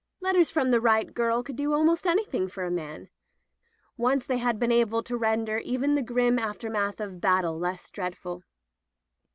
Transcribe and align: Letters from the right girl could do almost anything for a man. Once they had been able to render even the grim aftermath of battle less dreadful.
Letters 0.19 0.49
from 0.49 0.71
the 0.71 0.81
right 0.81 1.13
girl 1.13 1.43
could 1.43 1.55
do 1.55 1.73
almost 1.73 2.07
anything 2.07 2.47
for 2.47 2.63
a 2.63 2.71
man. 2.71 3.09
Once 3.97 4.25
they 4.25 4.39
had 4.39 4.57
been 4.57 4.71
able 4.71 5.03
to 5.03 5.15
render 5.15 5.59
even 5.59 5.93
the 5.93 6.01
grim 6.01 6.39
aftermath 6.39 6.99
of 6.99 7.21
battle 7.21 7.59
less 7.59 7.91
dreadful. 7.91 8.41